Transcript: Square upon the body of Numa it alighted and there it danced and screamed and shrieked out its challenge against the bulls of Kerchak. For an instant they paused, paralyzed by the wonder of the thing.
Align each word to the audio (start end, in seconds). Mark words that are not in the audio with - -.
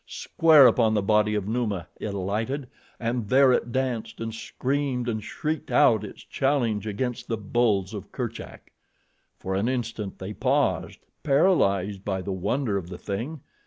Square 0.07 0.65
upon 0.65 0.95
the 0.95 1.03
body 1.03 1.35
of 1.35 1.47
Numa 1.47 1.85
it 1.99 2.15
alighted 2.15 2.67
and 2.99 3.29
there 3.29 3.53
it 3.53 3.71
danced 3.71 4.19
and 4.19 4.33
screamed 4.33 5.07
and 5.07 5.23
shrieked 5.23 5.69
out 5.69 6.03
its 6.03 6.23
challenge 6.23 6.87
against 6.87 7.27
the 7.27 7.37
bulls 7.37 7.93
of 7.93 8.11
Kerchak. 8.11 8.71
For 9.37 9.53
an 9.53 9.69
instant 9.69 10.17
they 10.17 10.33
paused, 10.33 11.05
paralyzed 11.21 12.03
by 12.03 12.23
the 12.23 12.33
wonder 12.33 12.77
of 12.77 12.89
the 12.89 12.97
thing. 12.97 13.41